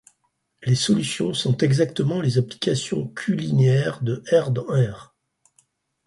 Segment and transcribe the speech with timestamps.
[0.63, 4.95] Les solutions sont exactement les applications ℚ-linéaires de ℝ dans ℝ.